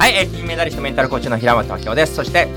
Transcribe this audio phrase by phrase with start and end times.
[0.00, 2.14] はい、えー、金メダリストメンタルコーチの平本明夫です。
[2.14, 2.48] そして、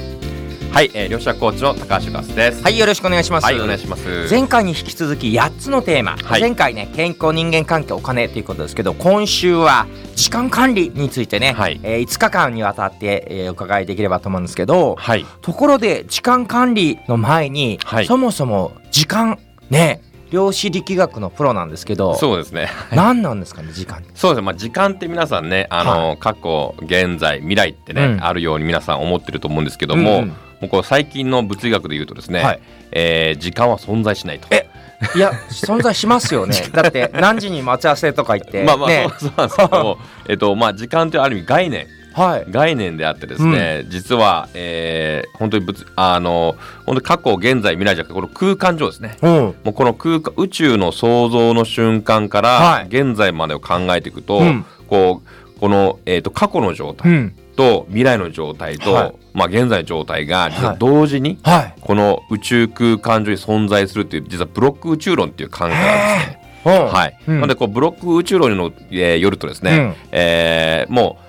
[0.72, 2.64] はい、えー、両者コーチの高橋ガスです。
[2.64, 3.44] はい、よろしくお願いします。
[3.44, 4.30] はい、お願いします。
[4.30, 19.38] 前回に引き続き8つのテーマ、はい前回ね健康人間関係お金ということですけど今週は時間管理についてね、はいえー5日間にわたって、えーお伺いできればと思うんですけど、はい、ところで時間管理の前に、はいそもそも時間
[19.70, 20.02] ね
[20.34, 22.68] 量子力学のプロなんですけどそうですね。
[22.92, 24.10] 何なんですかね時間って。
[24.16, 24.42] そうですね。
[24.42, 28.24] まあ時間って皆さんね、あの、過去、現在、未来ってね、うん。
[28.24, 32.62] あるように皆さん思ってると思うんですけども、うんもうこう最近の物理学で言うとですね、はい。
[32.94, 34.48] えー時間は存在しないと。
[34.50, 34.70] え
[35.14, 36.56] いや存在しますよね。
[36.72, 39.08] だって何時に待ち合わせとか言ってまあまあ、ね。
[39.20, 39.98] そうそうなんですけど、
[40.30, 49.18] えっとまあ時間というある意味概念はい概念であってですね、実は、えー本当に物あの本当に過去現在未来じゃなくてこの空間上ですね。
[49.22, 49.32] うん。
[49.32, 52.94] もうこの空間宇宙の創造の瞬間かはい。
[52.94, 54.66] ら現在までを考えていくと、うん。
[54.88, 57.36] こうこの、えー、と過去の状態うん。
[57.56, 59.14] と未来の状態と、はい。
[59.34, 61.74] まあ、現在の状態が実ははい同時にはい。
[61.82, 65.86] この宇宙空間上に存在するっていう実はブロック宇宙論っていう考えなんで
[66.26, 66.42] すね。
[66.66, 66.94] うん。
[66.94, 67.18] はい。
[67.28, 67.36] うん。
[67.36, 69.94] なのでこうブロック宇宙論の、えーよるとですね、うん。
[70.12, 71.24] えーもう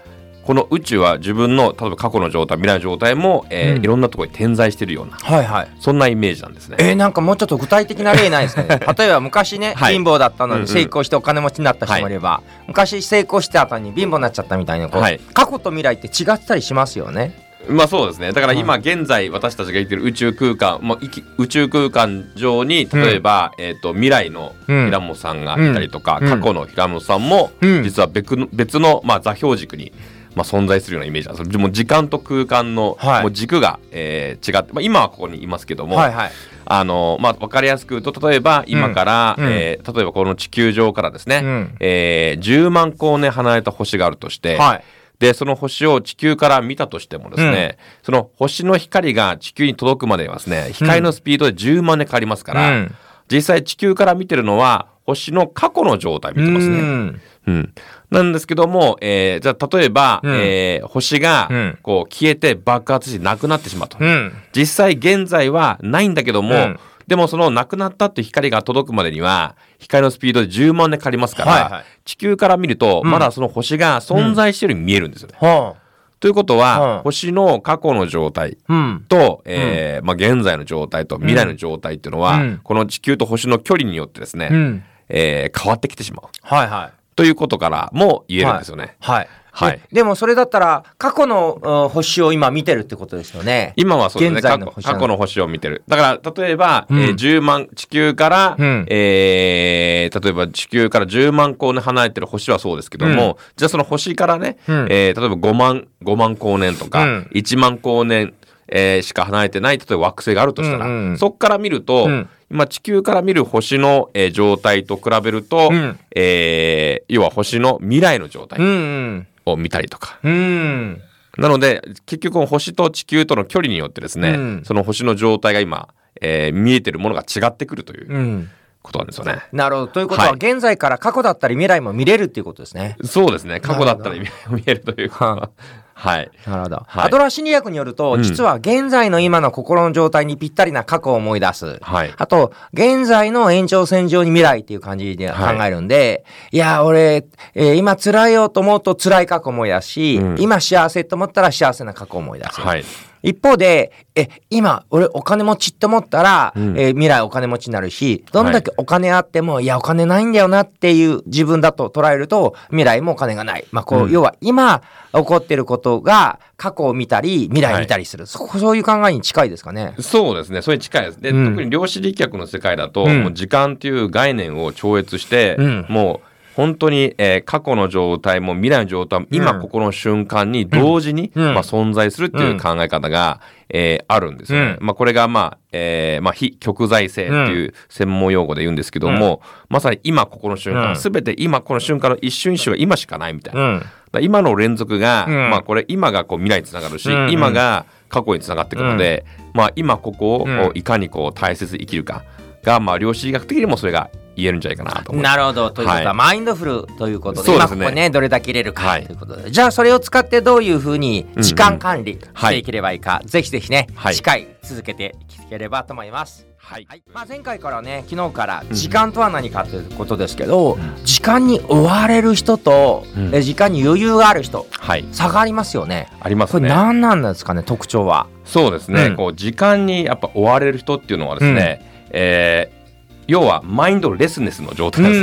[0.45, 3.84] この宇宙は自分の例えば過去の状態未来の状態も、えーうん。
[3.84, 5.69] いろんなところに点在しているようなはいはい。
[5.81, 6.77] そんなイメージなんですね。
[6.81, 8.62] えー、なんかもうちょっと具体的な例ないですか？
[8.62, 9.95] ね 例えば昔ね、はい。
[9.95, 10.67] 貧乏だったのうんうん。
[10.67, 15.20] に成功してお金持ちになった人もいれば、昔成功した後に貧乏になっちゃったみたいなはい。
[15.33, 17.42] 過去と未来って違ってたりしますよね？
[17.67, 18.33] まあそうですね。
[18.33, 20.98] だから今現在私たちが生きてる宇宙空間、まあ、
[21.39, 26.29] 宇宙空間上に例えば、えー、と未来のうん平本さんがいたりとか、うん。
[26.29, 27.83] 過去の平本さんも、うん。
[27.83, 29.92] 実は別の別の、まあ、座標軸に、
[30.34, 31.58] まあ、存在するようなイメージなんです。
[31.58, 33.22] もう時間と空間の、はい。
[33.22, 36.30] もう軸が、えー違って、まあ、今はここにいますけども、はいはい。
[36.66, 39.46] あのまあ、分かりやすく言うと例えば今から、うん。
[39.46, 41.77] えー例えばこの地球上からですね、うん。
[41.80, 44.84] えー10万光年離れた星があるとして、はい。
[45.18, 52.94] でその星を地球から見たとしてもですね、その星の光が地球に届くまではですね光のスピードで10万年かかりますから、うん
[53.30, 56.79] 実際地球から見てるのは星の過去の状態見てますね。
[56.79, 57.74] うんうん、
[58.11, 63.98] なんですけども、えーじゃあ例えば、うんえー星がうんこう消えて爆発してなくなってしまうと。
[64.01, 64.33] うん。
[64.55, 75.39] 実際現在はないんだけども、うんでもそのなくなったって光が届くまでには光のスピードで10万年かかりますから、はいはい地球から見ると、うんまだその星が存在してるように見えるんですよね。
[75.39, 75.74] は
[76.20, 78.73] ということは、うん星の過去の状態あ。
[78.73, 79.05] うん。
[79.08, 84.85] と、えーまあ、現在の状態と未来の状態っていうのは、うんこの地球と星の距離によってですね、うん。
[85.08, 86.92] えー変わってきてしまうはいはい。
[87.17, 88.97] ということからも言えるんですよね。
[89.01, 89.29] はい。
[89.57, 89.81] はい。
[89.92, 93.73] ででもそれだったら過去のうん星を今見てるってことですよね。
[93.77, 94.42] 今はそうですね。
[94.42, 95.83] 過去過去の星を見てる。
[95.89, 97.01] だから例えば、うん。
[97.01, 98.87] えー10万地球から、うん。
[99.29, 104.87] えー例えば地球から10万光年離れてる星はそうですけども、じゃあその星からね、うん。
[104.91, 107.31] えー例えば5万5万光年とか、うん。
[107.33, 108.35] 1万光年、
[108.69, 112.29] えーしか離れてない例えば惑星があるとしたら、うんうんそこから見ると、うん。
[112.51, 115.98] 今地球から見る星の、えー状態と比べると、うん。
[116.15, 118.59] えー要は星の未来の状態。
[118.59, 119.27] うんうん。
[119.46, 120.18] を見たりとか。
[120.22, 121.02] うん。
[121.36, 125.88] なので結局星と地球との距離によってですね、うんその星の状態が今、
[126.20, 128.50] えー見えてるものが違ってくるといううん。
[128.82, 129.38] ことなんですよね。
[129.50, 129.88] なるほど。
[129.88, 132.96] ということは、はい現在から過去だったり未来も見れるっていうことですね。
[133.02, 135.50] そうですね過去だったらな見見えるというか
[135.94, 136.31] はい。
[136.46, 136.82] なるほど。
[136.87, 137.06] はい。
[137.06, 138.22] アドラー心理学によると、うん。
[138.22, 141.78] 実は現在の今の心の状態にぴったりな過去を思い出す。
[141.81, 142.12] はい。
[142.16, 150.37] あと、現在の延長線上に未来っていう感じで考えるんで、い、や、俺、えー今辛いよと思うと辛い過去を思い出すし、うん。
[150.38, 152.61] 今幸せと思ったら幸せな過去を思い出す。
[152.61, 152.84] はい。
[153.22, 156.78] 一方で、え、今、俺お金持ちって思ったら、うん。
[156.78, 163.64] えー未来お金持ちになるし、どんだけお金あっても、い、や、お金ないんだよなっていう自分だと捉えると、未来もお金がない。
[163.70, 164.11] まあ、こう、うん。
[164.11, 164.82] 要は今
[165.14, 168.26] 起こってることが過去を見たり、未来見たりする。
[168.26, 169.94] そそういう考えに近いですかね。
[170.00, 170.61] そうですね。
[170.61, 171.20] それに近いです。
[171.20, 171.50] で、うん。
[171.50, 173.23] 特に量子力学の世界だと、うん。
[173.23, 175.87] もう時間という概念を超越して、うん。
[175.88, 179.61] もう本当に、えー過去の状態も未来の状態も今うん。
[179.61, 181.55] ここの瞬間に同時に、うん。
[181.55, 184.77] まあ、存在するっていう考え方が、えーあるんですよね。
[184.81, 184.87] うん。
[184.87, 190.97] まあ、これが、まあえーまあ、非極在性っていう専門用語で言うんですけども、まさに今ここの瞬間、うん。
[190.97, 193.83] すべて今この瞬間の一瞬一瞬が今しかないみたいな。
[194.21, 195.50] 今の連続が、うん。
[195.50, 199.25] まあこれ今がこう未来につながるし、今が過去につながっていくので、
[199.55, 200.71] まあ今ここをうん。
[200.75, 202.23] いかにこう大切に生きるか
[202.62, 205.37] が、まあ量子力学的にもそれが言えるんじゃないかなと思います。
[205.37, 205.71] なるほど。
[205.71, 209.51] ということは、はいマインドフルということで、ですね今ここね、どれだけ入れるかはいということで。
[209.51, 214.15] じゃあ、それを使ってどういうふうに時間管理しはいていければいいか、ぜひぜひね、はい
[214.63, 215.15] 続けて
[215.47, 216.47] いければと思います。
[216.57, 216.87] はい。
[217.13, 225.05] まあ、前回からね昨日から時間とは何かということですけど、時間に追われる人と、うんえ時間に余裕がある人はい。
[225.13, 226.09] 差がありますよね。
[226.21, 226.61] ありますね。
[226.61, 228.27] これ何なんですかね特徴は。
[228.45, 232.84] そうですね、うんこう時間にやっぱ追われる人っていうのはですね、えー
[233.26, 235.21] 要はマインドレスネスの状態です、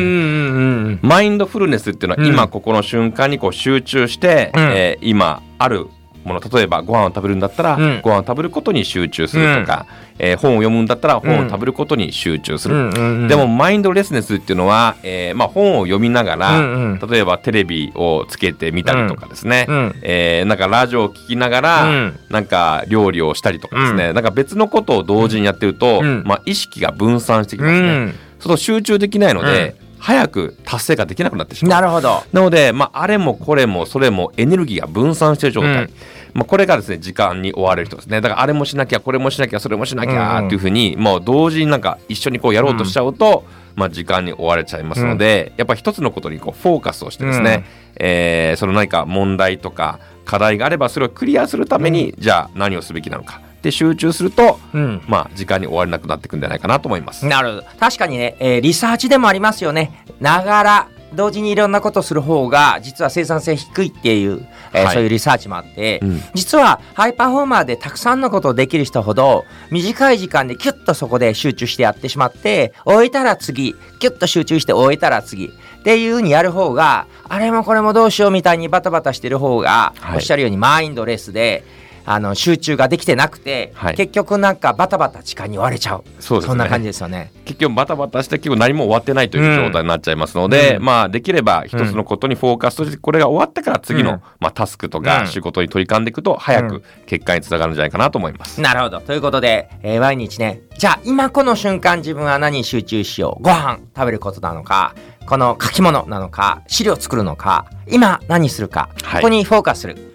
[1.06, 2.28] マインドフルネスっていうのはうん。
[2.34, 4.62] 今ここの瞬間にこう集中して、うん。
[4.74, 5.88] えー今ある
[6.24, 8.02] もの例えばご飯を食べるんだったら、うん。
[8.02, 9.86] ご飯を食べることに集中するとか、
[10.20, 17.10] えー本を読むんだったら本を食べることに集中する、うんうんうんでもマインドレスネスっていうのは、えーまあ、本を読みながら、うんうん。
[17.10, 19.96] 例えばテレビをつけてみたりとかですね、うん。
[20.04, 22.20] えーなんかラジオを聞きながら、うん。
[22.30, 26.24] なんか料理をしたりとかですね、なんか別のことを同時にやってると、うん。
[26.26, 28.06] まあ、意識が分散してきうますね。
[28.06, 28.10] ん。
[28.10, 31.82] そうすると集中できないので、早く達成ができなくなってしまう。
[31.82, 32.24] なるほど。
[32.34, 35.94] なので、まあ、あれもこれもそれもエネルギーが分散している状態、うん。
[36.34, 38.20] まあ、これがですね時間に追われる人ですね。
[38.20, 40.20] だからあれもしなきゃこれもしなきゃそれもしなきうんうん。
[40.20, 43.46] ゃっていうふうに、もう同時になんか一緒にこうやろうとしちゃうと、
[43.76, 47.66] まあ、時間に追われちゃいますので、やっぱ一つのことにこうフォーカスをしてですね、
[47.98, 55.02] えーその何か問題とか課題があればそれをクリアするために、じゃあ何をすべきなのかで集中すると、うん。
[55.08, 57.26] まあ、時間に追われなくなっていくんじゃないかなと思います。
[57.26, 57.64] なるほど。
[57.80, 60.04] 確かにね、えーリサーチでもありますよね。
[60.20, 64.94] ながら同時にいろんなことをする方が実は生産性低いっていう、えーはい。
[64.94, 66.22] そういうリサーチもあって、うん。
[66.34, 80.16] 実はハイパフォーマーでたくさんのことをできる人ほど短い時間でキュッとそこで集中してやってしまって終えたら次キュッと集中して終えたら次っていうふうにやる方があれもこれもどうしようみたいにバタバタしてる方が、はい。
[80.16, 81.64] おっしゃるようにマインドレスで
[82.06, 87.32] あの集中ができてなくて、はい結局なんかバタバタ時間に追われちゃうそうですねそんな感じですよね。
[87.46, 98.62] 結局バタバタして結構何も終わってないという状態になっちゃいますので、うんまあできれば一つのことにフォーカスとしてこれが終わってから次の、うんまあ、タスクとうんか仕事に取り組んでいくと早くうん結果につながるんじゃないかなと思います。
[98.62, 99.00] なるほど。
[99.02, 103.44] ということで、えー毎日ね、じゃあ今この瞬間自分は何に集中しよう。
[103.44, 104.96] ご飯食べることなのか、
[105.28, 110.11] この書き物なのか、資料作るのか、今何するか、はいここにフォーカスする。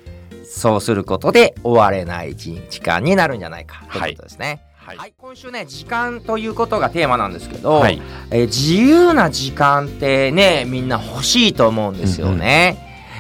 [0.57, 3.85] そうすることで終われない一時間になるんじゃないか。
[3.93, 4.63] ということですね。
[4.75, 4.97] はい。
[4.97, 8.01] はい、今週ね時間ということがテーマなんですけど、はい。
[8.31, 12.79] えー自由な時間ってねみんな欲しいと思うんですよね、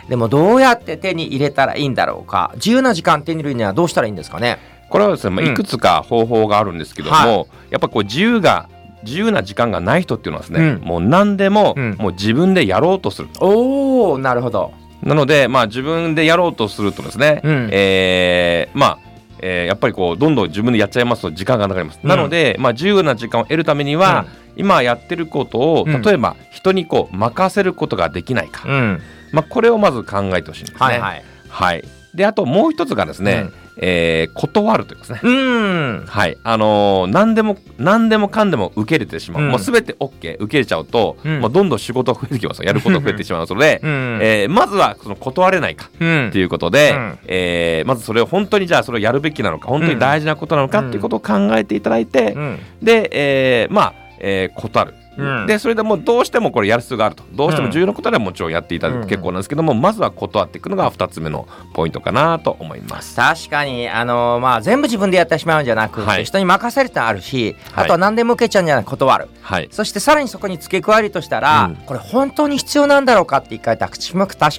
[0.08, 2.52] でもどうやって手に入れたらいいんだろうか。
[2.54, 4.58] 自由な時間手に入れるにはどうしたらいいんですかね？
[4.88, 5.52] これはですね、まあ、うん。
[5.52, 8.70] いくつか方法があるんですけども、はやっぱこう自由が
[9.02, 10.80] 自由な時間がない人っていうのはですね、うん。
[10.80, 11.96] もう何でも、うん。
[11.98, 13.28] もう自分でやろうとする。
[13.40, 14.72] おおなるほど
[15.02, 17.69] なので、まあ、自分でやろうとするとですね、うん。
[17.72, 18.98] えーまあ
[19.40, 22.00] えーやっぱりこうどんどん自分でやっちゃいますと時間がかかります。
[22.02, 22.08] うん。
[22.08, 24.26] なので、まあ、自由な時間を得るためには、
[24.56, 26.02] 今やってることをうん。
[26.02, 29.02] 例えば人にこう任せることができないか、うん。
[29.32, 30.78] まあ、これをまず考えてほしいんですね。
[30.78, 31.25] はいはい。
[31.49, 31.84] はい
[32.16, 35.20] であともう一つがですね、えー断るというですね。
[35.22, 36.04] うん。
[36.06, 39.50] はい、あのー何でも何でもかんでも受け入れてしまう、うん。
[39.50, 41.40] もうすべて OK 受け入れちゃうと、うん。
[41.40, 42.64] もうどんどん仕事が増えてきますよ。
[42.64, 43.46] やることが増えてしまう。
[43.48, 44.18] ので、うん。
[44.22, 46.28] えーまずはその断れないかうん。
[46.28, 47.18] っていうことで、うん。
[47.26, 52.58] えーまずそれを本当にじゃあそれをやるべきなのか本当に大事なことなのかっていうことを考えていただいて、うん。
[52.82, 54.94] で、えーまあ、えー断る。
[55.16, 55.46] うん。
[55.46, 57.24] でそれでもうどうしてもこれやる必要があると。
[57.32, 63.16] どうしても重要なことではもちろんやっていただくと結構なんですけども、まずは断っていくのが2つ目のポイントかなと思います。
[63.16, 66.24] 確かにあのまあ全部自分でやってしまうんじゃなくて、はい。
[66.24, 67.84] 人に任せるってのあるし、はい。
[67.84, 69.28] あとは何でも受けちゃうんじゃない断る。
[69.42, 71.76] はい、そしてさらにそこに付け加えるとしたら、うん。
[71.76, 73.96] これ本当に必要なんだろうかって一回確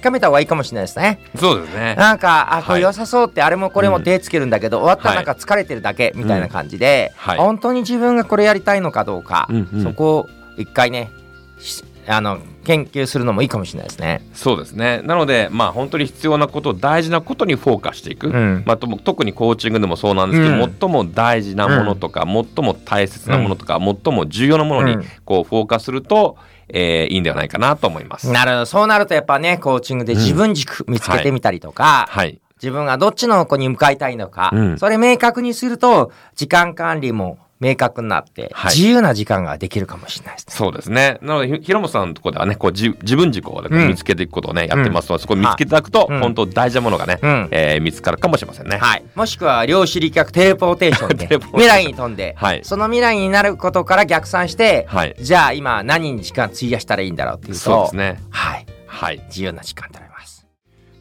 [0.00, 1.20] かめた方がいいかもしれないですね。
[1.36, 1.94] そうですね。
[1.96, 2.80] なんかあこはい。
[2.80, 4.04] れ良さそうってあれもこれもうん。
[4.04, 7.38] 手つけるんだけど、終わったらなんか疲れてるだけみたいな感じで、はい。
[7.38, 9.82] 本当に自分がこれやりたいのかどうか、うんうん。
[9.82, 11.10] そこを一回ね
[11.58, 14.22] しあの研究するのもいいかもしれないですね。
[14.32, 15.02] そうですね。
[15.02, 18.62] なのでまあ本当に必要なこと大事なことにフォーカスしていく、うん。
[18.66, 20.76] まあ、特にコーチングでもそうなんですけど、うん。
[20.80, 25.00] 最も大事なものとか、最も大切なものとか、最も重要なものうん。
[25.00, 26.38] にこうフォーカスすると、
[26.68, 28.30] えーいいんではないかなと思います。
[28.30, 28.66] なるほど。
[28.66, 32.40] そうなるとやっぱねコーチングで自分軸見つけてみたりとか、はい。
[32.56, 34.78] 自分がどっちの子に向かいたいのか、うん。
[34.78, 38.74] それ明確にすると時間管理も明確になって、はい。
[38.74, 40.54] 自由な時間ができるかもしれないですね。
[40.54, 41.18] そうですね。
[41.22, 46.20] なので、ひ平本さんのところではね、こう自自分軸をね、見つけていくことをね、やってますので、そこを見つけていただくと、うん。
[46.20, 47.48] 本当大事なものがね、うん。
[47.50, 48.78] えー見つかるかもしれませんね。
[48.78, 52.60] はい、もしくは量子力学テレポーテーションで未来に飛んで、はい。
[52.64, 55.14] その未来になることから逆算して、はい。
[55.20, 58.20] じゃあ今何に時間費やしたらいいんだろうっていうとそうですね。
[58.30, 59.22] はい、はい。
[59.28, 60.46] 自由な時間となります、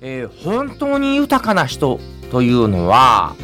[0.01, 1.99] えー本当に豊かな人
[2.31, 3.35] というのは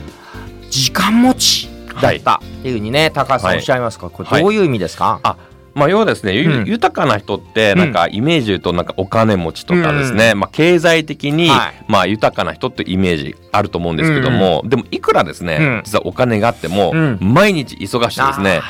[0.69, 3.57] 時間持ちだったっていうふうにね、高橋さんはい。
[3.57, 5.35] おっしゃいますか、これどういう意味ですか、あ
[5.75, 6.65] まあ、要はですね、ゆうん。
[6.65, 11.85] 豊かな人ってなんかイメージ言うとなんかお金持ちとかですね、まあ、経済的に、はい。
[11.87, 15.81] まあ、豊かな人ってイメージあると思うんですけども、でもいくらですね、うん。
[15.83, 17.17] 実はお金があっても、うん。
[17.21, 18.61] 毎日忙しいですね。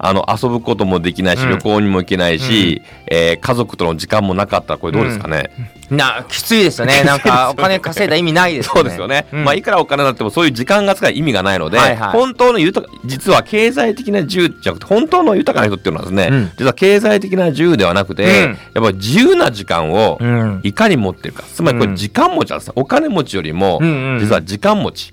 [0.00, 1.50] あの遊ぶこともできないし、うん。
[1.50, 5.50] 旅行にも行けないし、えー家族との時間もなかったらこれどうですかね、
[5.90, 7.02] なきついですよね。
[7.06, 8.80] なんかお金稼いだ意味ないですよね。
[8.80, 9.44] そうですよね、うん。
[9.44, 12.10] まあいくらお金になってもそういう時間が使い意味がないので、はいはい。
[12.10, 16.50] 本当の豊か実は経済的な自由じゃなくて本当の豊かな人っていうのはですね、うん。
[16.58, 18.30] 実は経済的な自由ではなくて、うん。
[18.30, 20.60] やっぱり自由な時間をうん。
[20.62, 21.44] いかに持ってるか。
[21.54, 21.90] つまりこうん。
[21.92, 22.68] れ時間持ちなんです。
[22.68, 23.78] ねお金持ちよりも
[24.20, 25.12] 実は時間持ち、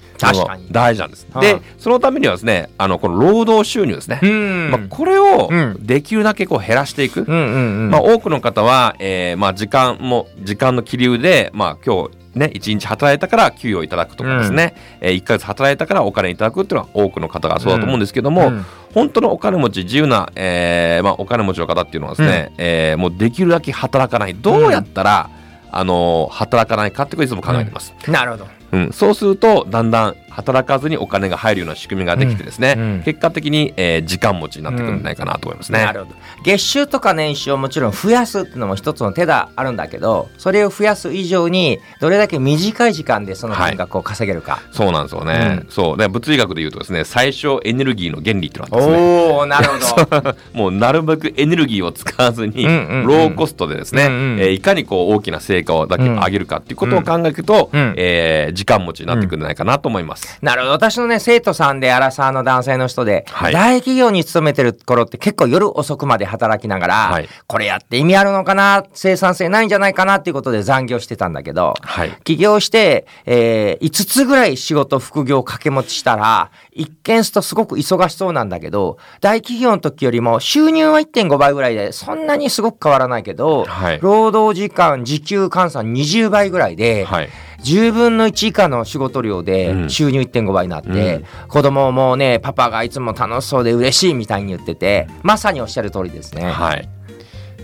[0.71, 1.27] 大事なんです。
[1.31, 4.71] はあでそのためにはですねあのこの労働収入ですね、うん。
[4.71, 5.77] まあ、これをうん。
[5.79, 18.65] できるだけこう減らしていく、まあ、多くの方は、えーまあ、時間も時間の気流で、まあ、今日ね1日働いたから給与をいただくとかですね、えー、1ヶ月働いたからお金いただくっていうのは多くの方がそうだと思うんですけども、うん。
[18.93, 24.35] 本当のお金持ち自由な、えーまあ、お金持ちの方っていうのはですね、えーもうできるだけ働かない。
[24.35, 25.29] どうやったら、
[25.71, 27.93] あのー働かないかってことをいつも考えてます。
[28.07, 28.47] なるほど。
[28.71, 33.03] うん、そうするとだんだん働かずにお金が入るような仕組みができてですね、うんうん。
[33.03, 35.79] 結果的に、えー時間持ちになってくるんじゃないかなと思いますね。
[35.79, 36.15] なるほど。
[36.43, 45.59] 月収とか年収をもちろん増やすっていうのも一つの手があるんだけどそれを増やす以上にどれだけ短い時間でその金額を稼げるか、そうなんですよね。
[45.63, 45.67] うん。
[45.69, 45.97] そう。
[45.97, 49.31] で物理学で言うとですね最小エネルギーの原理ってのがあるんですね。
[49.31, 50.35] おおなるほど。
[50.53, 53.07] もうなるべくエネルギーを使わずに、うんうんうん。
[53.07, 54.39] ローコストでですね、うんうん。
[54.39, 57.93] えーいかにこう大きな成果をだけ上げるかっていうことを考えると、うん。
[57.97, 60.24] えー時間持ちになってくるんじゃないかなと思います。
[60.41, 60.73] なるほど。
[60.73, 63.53] 私のね生徒さんでアラサーの男性の人で、はい。
[63.53, 67.29] 大企業に勤めてる頃って結構夜遅くまで働きながら、はい。
[67.47, 68.83] これやって意味あるのかな？
[68.93, 72.11] 生産性ないんじゃないかなっていうことで残業してたんだけど、はい。
[72.23, 83.99] 起業して、えー5つぐらい仕事副業を掛け持ちしたら一見するとすごく忙しそうなんだけど大企業の時よりも収入は1.5倍ぐらいでそんなにすごく変わらないけど、はい。
[84.01, 87.29] 労働時間時給換算20倍ぐらいで、はい。
[87.65, 96.43] 10分の1以下の仕事量でうん収入1.5倍になって、うん子供もねパパがいつも楽しそうで嬉しいみたいに言っててまさにおっしゃる通りですね。
[96.45, 96.87] はい。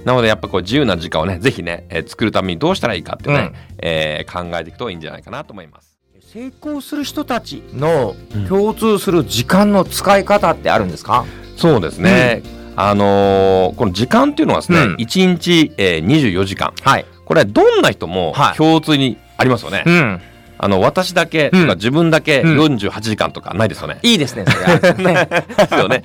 [0.06, 5.98] なのでやっぱこう自由な時間をねぜひね、えー作るためにどうしたらいいかってね、うんえー考えていくといいんじゃないかなと思います。
[6.34, 8.16] 成功する人たちの
[8.48, 11.26] 共通する時間の使い方ってあるんですか、
[11.58, 12.42] そうですね。
[12.76, 17.06] あのーこの時間っていうのはですね、うん1日、えー、24時間はい。
[17.26, 19.84] これどんな人もはい共通にありますよね。
[19.86, 20.22] うん。
[20.64, 23.98] あの私だけとうんか自分だけうん48時間とかないですよね。
[24.04, 26.04] いいですね、それですよね。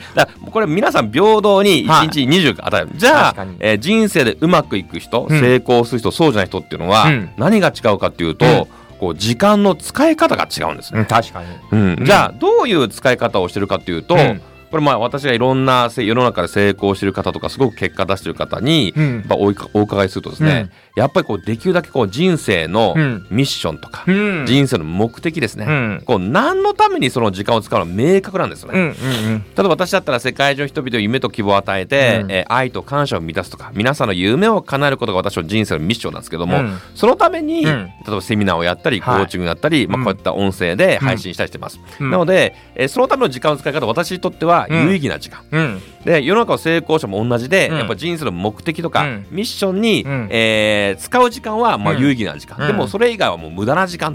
[0.51, 2.89] これ皆さん平等に1日20与える。
[2.95, 8.67] じゃあえー人生でうまくいく人、うん成功する人、そうじゃない人っていうのは、うん何が違うかっていうと、うん
[8.99, 11.01] こう時間の使い方が違うんですね。
[11.01, 11.49] うん、確かに。
[11.73, 14.41] うんじゃあどういう使い方をしてるかっていうと、うん
[14.71, 23.27] これまあ私がいろんなせ世の中で成功してる方とかすごく結果出してる方に、うんお伺いするとですね、やっぱりこうできるだけこう人生のうん。
[23.31, 24.47] ミッションとか、うん。
[24.47, 26.03] 人生の目的ですね、うん。
[26.07, 28.79] こう何のためにその時間を使うのは明確なんですよね。
[28.79, 28.95] うんうんう
[29.37, 29.45] ん。
[29.45, 32.33] 例えば私だったら世界中の人々に夢と希望を与えて、うん。
[32.33, 36.79] えー愛と感謝を満たすとか皆さんの夢を叶えることが私の人生のミッションなんですけども、うん。
[36.95, 37.85] そのために、うん。
[37.87, 39.25] 例えばセミナーをやったりコはい。
[39.25, 42.11] ーチングやったり、まあ、うんこういった音声で配信したりしてます、うん。
[42.11, 44.83] なので、えーそのための時間の使い方私にとってはうん。
[44.87, 45.83] 有意義な時間、うん。
[46.05, 47.79] で世の中の成功者も同じで、うん。
[47.79, 49.27] やっぱ人生の目的とか、うん。
[49.31, 50.29] ミッションに、うん。
[50.31, 52.01] えー使う時間はまあうん。
[52.01, 52.67] 有意義な時間、うん。
[52.69, 54.15] でもそれ以外はもう無駄な時間っ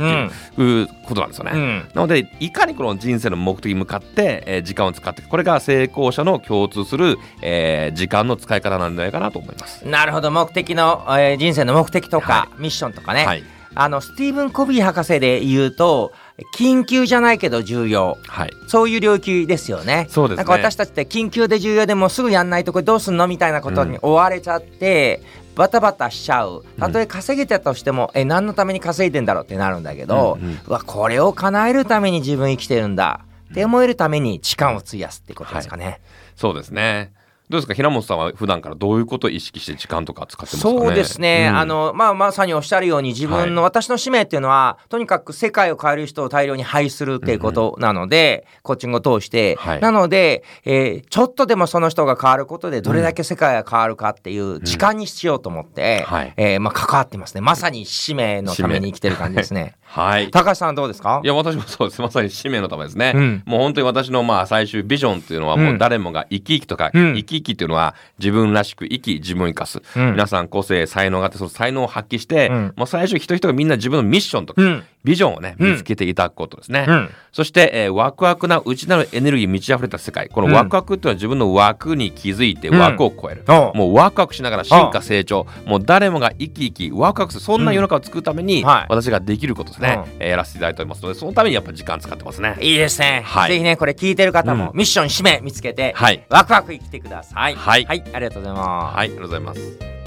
[0.56, 1.52] ていう,、ことなんですよね。
[1.54, 1.90] うん。
[1.94, 9.86] なのでいかにこの人生の目的に向かって、えー時間を使ってこれが成功者の共通する、えー時間の使い方なんじゃないかなと思います。
[9.88, 10.32] なるほど。
[10.32, 16.12] 目的の、えー人生の目的とか、はミッションとかね、はい、あのスティーブン・コビー博士で言うと
[16.58, 18.18] 緊急じゃないけど重要。
[18.28, 20.08] はい、そういう領域ですよね。
[20.10, 20.38] そうですね。
[20.38, 25.22] なんか私たちって緊急で重要でもうすぐやんないとこれどうすんのみたいなことに追われちゃって、
[25.56, 36.02] バタバタしちゃうたとえ稼げてたとしても、え何のために稼いでんだろうってなるんだけど、うんうんうわこれを叶えるために自分生きてるんだって思えるために時間を費やすってことですかね。
[36.36, 37.14] そうですね。
[37.52, 37.74] どうですか？
[37.76, 40.80] 平本さんは普段からどういうことを意識して時間とか使ってますかね？
[40.80, 41.58] そうですね、うん。
[41.58, 49.80] あのまあ、まさにおっしゃるように自分の、は私の使命っていうのはとにかく世界を変える人を大量に配するっていうことなので、コーチングを通して、はい。
[49.82, 56.34] なので、えーちょっとでもその人が変わることでどれだけ世界が変わるかっていう時間にしようと思って、はい。
[56.38, 57.42] えーまあ、関わってますね。
[57.42, 59.76] まさに使命のために生きてる感じですね。
[59.84, 60.32] はい。
[60.32, 61.20] 高橋さんどうですか？
[61.22, 62.02] いや私もそうです。
[62.02, 63.44] まさに使命のためですね、うん。
[63.46, 67.16] もう本当に私のまあ最終ビジョンっていうのはもう誰もが生き生きとか、うん。
[67.18, 75.72] 生き生きっていうのは自分らしく生き自分を生かす、うん皆さん個性才能があってその才能を発揮して、うんもう最終人々がみんな自分のミッションとか、うんビジョンをねうん。
[75.72, 77.10] 見つけていただくことですね、うん。
[77.32, 80.30] そして、えーワクワクな内なるエネルギー満ち溢れた世界。
[80.30, 82.80] このワクワクっていうのは自分の枠に気づいてうん。
[82.80, 85.48] 枠を超える、おうもうワクワクしながら進化成長。
[85.66, 92.56] もう誰もが生き生きワクワクするそんな世の中を作るために、私ができることですね、うえーやらせていただいておりますのでそのためにやっぱ時間使ってますね。
[92.62, 93.52] いいですね、はい。
[93.52, 96.26] ぜひねこれ聞いてる方もうミッション使命見つけて、はい。
[96.30, 97.56] ワクワク生きてください。
[97.56, 97.86] はい。
[97.86, 98.96] はい、ありがとうございます。
[98.96, 100.01] はいありがとうございます